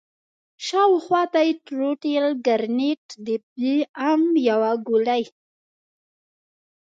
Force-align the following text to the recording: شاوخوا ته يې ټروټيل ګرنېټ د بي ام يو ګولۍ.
شاوخوا 0.65 1.23
ته 1.33 1.39
يې 1.47 1.51
ټروټيل 1.65 2.25
ګرنېټ 2.47 3.05
د 3.25 3.27
بي 3.55 3.75
ام 4.09 4.21
يو 4.47 4.61
ګولۍ. 4.87 5.23